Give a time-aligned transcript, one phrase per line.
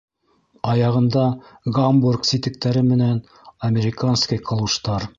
[0.71, 1.25] Аяғында
[1.77, 3.23] гамбург ситектәре менән
[3.71, 5.09] американский калуштар.